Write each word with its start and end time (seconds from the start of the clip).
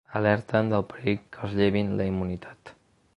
Alerten 0.19 0.71
del 0.71 0.85
perill 0.93 1.21
que 1.37 1.45
els 1.49 1.53
llevin 1.59 1.95
la 2.01 2.09
immunitat. 2.13 2.73